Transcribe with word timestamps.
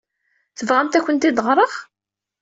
Tebɣamt 0.57 0.97
ad 0.97 0.99
akent-t-id 1.03 1.37
ɣṛeɣ? 1.47 1.73